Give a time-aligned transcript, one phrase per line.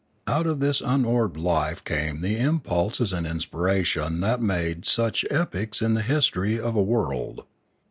[0.25, 5.79] Out of this unorbed life came the impulses and inspira tions that made such epochs
[5.79, 7.43] in the history of a world.